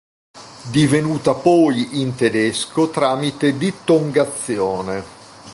Divenuta 0.71 1.35
poi 1.35 2.01
in 2.01 2.15
tedesco 2.15 2.89
tramite 2.89 3.55
dittongazione. 3.55 5.03